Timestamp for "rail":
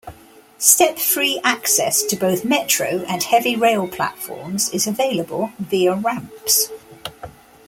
3.55-3.87